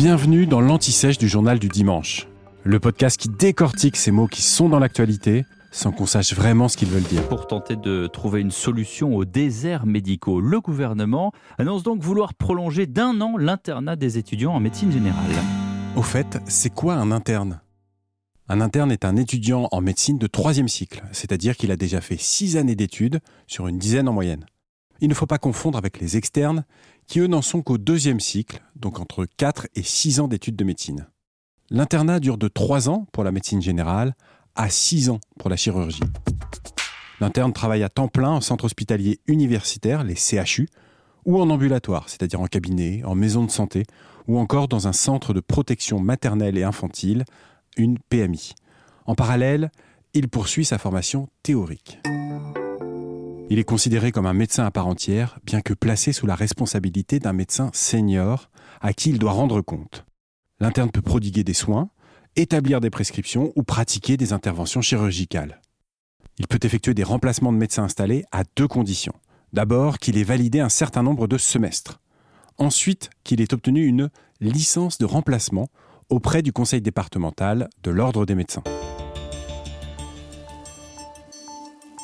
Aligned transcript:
Bienvenue 0.00 0.46
dans 0.46 0.62
l'Anti-Sèche 0.62 1.18
du 1.18 1.28
journal 1.28 1.58
du 1.58 1.68
dimanche, 1.68 2.26
le 2.64 2.80
podcast 2.80 3.20
qui 3.20 3.28
décortique 3.28 3.96
ces 3.96 4.10
mots 4.10 4.28
qui 4.28 4.40
sont 4.40 4.70
dans 4.70 4.78
l'actualité 4.78 5.44
sans 5.72 5.92
qu'on 5.92 6.06
sache 6.06 6.32
vraiment 6.32 6.68
ce 6.68 6.78
qu'ils 6.78 6.88
veulent 6.88 7.02
dire. 7.02 7.28
Pour 7.28 7.46
tenter 7.46 7.76
de 7.76 8.06
trouver 8.06 8.40
une 8.40 8.50
solution 8.50 9.14
aux 9.14 9.26
déserts 9.26 9.84
médicaux, 9.84 10.40
le 10.40 10.58
gouvernement 10.58 11.32
annonce 11.58 11.82
donc 11.82 12.00
vouloir 12.00 12.32
prolonger 12.32 12.86
d'un 12.86 13.20
an 13.20 13.36
l'internat 13.36 13.94
des 13.94 14.16
étudiants 14.16 14.54
en 14.54 14.60
médecine 14.60 14.90
générale. 14.90 15.32
Au 15.94 16.02
fait, 16.02 16.38
c'est 16.46 16.72
quoi 16.72 16.94
un 16.94 17.12
interne? 17.12 17.60
Un 18.48 18.62
interne 18.62 18.92
est 18.92 19.04
un 19.04 19.16
étudiant 19.16 19.68
en 19.70 19.82
médecine 19.82 20.16
de 20.16 20.26
troisième 20.26 20.68
cycle, 20.68 21.02
c'est-à-dire 21.12 21.58
qu'il 21.58 21.72
a 21.72 21.76
déjà 21.76 22.00
fait 22.00 22.18
six 22.18 22.56
années 22.56 22.74
d'études 22.74 23.20
sur 23.46 23.68
une 23.68 23.76
dizaine 23.76 24.08
en 24.08 24.14
moyenne. 24.14 24.46
Il 25.02 25.08
ne 25.08 25.14
faut 25.14 25.26
pas 25.26 25.38
confondre 25.38 25.78
avec 25.78 25.98
les 25.98 26.16
externes, 26.16 26.64
qui 27.10 27.18
eux 27.18 27.26
n'en 27.26 27.42
sont 27.42 27.60
qu'au 27.60 27.76
deuxième 27.76 28.20
cycle, 28.20 28.62
donc 28.76 29.00
entre 29.00 29.26
4 29.36 29.66
et 29.74 29.82
6 29.82 30.20
ans 30.20 30.28
d'études 30.28 30.54
de 30.54 30.62
médecine. 30.62 31.08
L'internat 31.68 32.20
dure 32.20 32.38
de 32.38 32.46
3 32.46 32.88
ans 32.88 33.08
pour 33.12 33.24
la 33.24 33.32
médecine 33.32 33.60
générale 33.60 34.14
à 34.54 34.70
6 34.70 35.10
ans 35.10 35.18
pour 35.36 35.50
la 35.50 35.56
chirurgie. 35.56 36.04
L'interne 37.20 37.52
travaille 37.52 37.82
à 37.82 37.88
temps 37.88 38.06
plein 38.06 38.30
en 38.30 38.40
centre 38.40 38.64
hospitalier 38.64 39.18
universitaire, 39.26 40.04
les 40.04 40.14
CHU, 40.14 40.68
ou 41.24 41.40
en 41.40 41.50
ambulatoire, 41.50 42.08
c'est-à-dire 42.08 42.40
en 42.40 42.46
cabinet, 42.46 43.02
en 43.02 43.16
maison 43.16 43.44
de 43.44 43.50
santé, 43.50 43.86
ou 44.28 44.38
encore 44.38 44.68
dans 44.68 44.86
un 44.86 44.92
centre 44.92 45.34
de 45.34 45.40
protection 45.40 45.98
maternelle 45.98 46.56
et 46.56 46.62
infantile, 46.62 47.24
une 47.76 47.98
PMI. 47.98 48.54
En 49.06 49.16
parallèle, 49.16 49.72
il 50.14 50.28
poursuit 50.28 50.64
sa 50.64 50.78
formation 50.78 51.28
théorique. 51.42 51.98
Il 53.52 53.58
est 53.58 53.64
considéré 53.64 54.12
comme 54.12 54.26
un 54.26 54.32
médecin 54.32 54.64
à 54.64 54.70
part 54.70 54.86
entière, 54.86 55.40
bien 55.44 55.60
que 55.60 55.74
placé 55.74 56.12
sous 56.12 56.24
la 56.24 56.36
responsabilité 56.36 57.18
d'un 57.18 57.32
médecin 57.32 57.70
senior 57.74 58.48
à 58.80 58.92
qui 58.92 59.10
il 59.10 59.18
doit 59.18 59.32
rendre 59.32 59.60
compte. 59.60 60.06
L'interne 60.60 60.92
peut 60.92 61.02
prodiguer 61.02 61.42
des 61.42 61.52
soins, 61.52 61.90
établir 62.36 62.80
des 62.80 62.90
prescriptions 62.90 63.52
ou 63.56 63.64
pratiquer 63.64 64.16
des 64.16 64.32
interventions 64.32 64.82
chirurgicales. 64.82 65.60
Il 66.38 66.46
peut 66.46 66.60
effectuer 66.62 66.94
des 66.94 67.02
remplacements 67.02 67.52
de 67.52 67.58
médecins 67.58 67.82
installés 67.82 68.24
à 68.30 68.44
deux 68.54 68.68
conditions. 68.68 69.14
D'abord, 69.52 69.98
qu'il 69.98 70.16
ait 70.16 70.22
validé 70.22 70.60
un 70.60 70.68
certain 70.68 71.02
nombre 71.02 71.26
de 71.26 71.36
semestres. 71.36 72.00
Ensuite, 72.56 73.10
qu'il 73.24 73.40
ait 73.40 73.52
obtenu 73.52 73.84
une 73.84 74.10
licence 74.40 74.96
de 74.98 75.06
remplacement 75.06 75.70
auprès 76.08 76.42
du 76.42 76.52
conseil 76.52 76.82
départemental 76.82 77.68
de 77.82 77.90
l'ordre 77.90 78.26
des 78.26 78.36
médecins. 78.36 78.62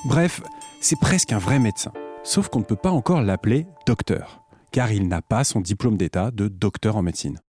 Bref, 0.07 0.41
c'est 0.81 0.99
presque 0.99 1.33
un 1.33 1.39
vrai 1.39 1.59
médecin. 1.59 1.93
Sauf 2.23 2.49
qu'on 2.49 2.61
ne 2.61 2.65
peut 2.65 2.77
pas 2.77 2.91
encore 2.91 3.23
l'appeler 3.23 3.67
docteur, 3.87 4.43
car 4.73 4.93
il 4.93 5.09
n'a 5.09 5.23
pas 5.23 5.45
son 5.45 5.61
diplôme 5.61 5.97
d'état 5.97 6.31
de 6.31 6.49
docteur 6.49 6.97
en 6.97 7.03
médecine. 7.03 7.41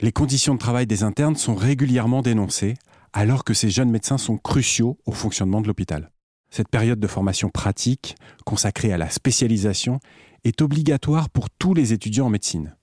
Les 0.00 0.12
conditions 0.12 0.54
de 0.54 0.58
travail 0.58 0.86
des 0.86 1.02
internes 1.02 1.36
sont 1.36 1.54
régulièrement 1.54 2.22
dénoncées, 2.22 2.74
alors 3.12 3.44
que 3.44 3.54
ces 3.54 3.70
jeunes 3.70 3.90
médecins 3.90 4.18
sont 4.18 4.36
cruciaux 4.36 4.98
au 5.06 5.12
fonctionnement 5.12 5.60
de 5.60 5.66
l'hôpital. 5.66 6.10
Cette 6.50 6.68
période 6.68 7.00
de 7.00 7.06
formation 7.06 7.48
pratique, 7.48 8.16
consacrée 8.44 8.92
à 8.92 8.98
la 8.98 9.10
spécialisation, 9.10 10.00
est 10.44 10.62
obligatoire 10.62 11.30
pour 11.30 11.50
tous 11.50 11.74
les 11.74 11.92
étudiants 11.92 12.26
en 12.26 12.30
médecine. 12.30 12.76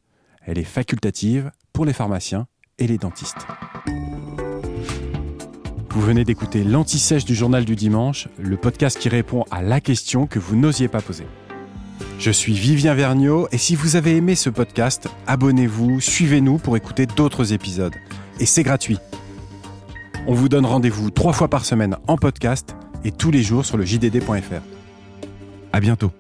Elle 0.46 0.58
est 0.58 0.64
facultative 0.64 1.52
pour 1.72 1.86
les 1.86 1.94
pharmaciens 1.94 2.48
et 2.78 2.88
les 2.88 2.98
dentistes. 2.98 3.46
Vous 5.94 6.00
venez 6.00 6.24
d'écouter 6.24 6.64
l'Anti-Sèche 6.64 7.26
du 7.26 7.36
journal 7.36 7.66
du 7.66 7.76
dimanche, 7.76 8.30
le 8.40 8.56
podcast 8.56 8.98
qui 8.98 9.10
répond 9.10 9.44
à 9.52 9.62
la 9.62 9.82
question 9.82 10.26
que 10.26 10.40
vous 10.40 10.56
n'osiez 10.56 10.88
pas 10.88 11.02
poser. 11.02 11.26
Je 12.18 12.32
suis 12.32 12.54
Vivien 12.54 12.94
Vergniaud 12.94 13.50
et 13.52 13.58
si 13.58 13.76
vous 13.76 13.98
avez 13.98 14.16
aimé 14.16 14.36
ce 14.36 14.50
podcast, 14.50 15.10
abonnez-vous, 15.28 16.00
suivez-nous 16.00 16.60
pour 16.60 16.78
écouter 16.78 17.08
d'autres 17.08 17.52
épisodes. 17.52 17.94
Et 18.40 18.46
c'est 18.46 18.64
gratuit. 18.64 19.00
On 20.28 20.34
vous 20.34 20.48
donne 20.48 20.66
rendez-vous 20.66 21.12
trois 21.12 21.34
fois 21.34 21.50
par 21.50 21.66
semaine 21.66 21.98
en 22.08 22.16
podcast 22.16 22.74
et 23.04 23.12
tous 23.12 23.32
les 23.32 23.44
jours 23.44 23.66
sur 23.66 23.76
le 23.76 23.84
jdd.fr. 23.84 24.62
À 25.74 25.80
bientôt. 25.82 26.12